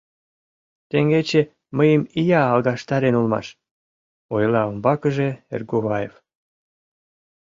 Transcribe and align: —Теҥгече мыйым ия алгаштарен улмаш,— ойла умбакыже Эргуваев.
—Теҥгече 0.89 1.41
мыйым 1.77 2.03
ия 2.21 2.41
алгаштарен 2.53 3.15
улмаш,— 3.19 3.47
ойла 4.35 4.61
умбакыже 4.69 5.29
Эргуваев. 5.53 6.13